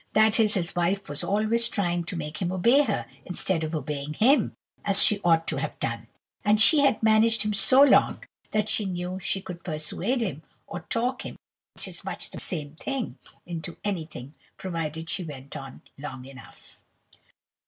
That 0.13 0.39
is, 0.39 0.55
his 0.55 0.75
wife 0.75 1.07
was 1.09 1.23
always 1.23 1.67
trying 1.67 2.05
to 2.05 2.15
make 2.15 2.37
him 2.41 2.51
obey 2.51 2.81
her, 2.85 3.05
instead 3.23 3.63
of 3.63 3.75
obeying 3.75 4.15
him, 4.15 4.55
as 4.83 5.03
she 5.03 5.21
ought 5.23 5.45
to 5.49 5.57
have 5.57 5.77
done; 5.77 6.07
and 6.43 6.59
she 6.59 6.79
had 6.79 7.03
managed 7.03 7.43
him 7.43 7.53
so 7.53 7.83
long, 7.83 8.23
that 8.49 8.67
she 8.67 8.85
knew 8.85 9.19
she 9.19 9.41
could 9.41 9.63
persuade 9.63 10.21
him, 10.21 10.41
or 10.65 10.79
talk 10.79 11.23
him 11.23 11.35
(which 11.75 11.87
is 11.87 12.03
much 12.03 12.31
the 12.31 12.39
same 12.39 12.77
thing) 12.77 13.19
into 13.45 13.77
anything, 13.83 14.33
provided 14.57 15.07
she 15.07 15.23
went 15.23 15.55
on 15.55 15.83
long 15.99 16.25
enough. 16.25 16.81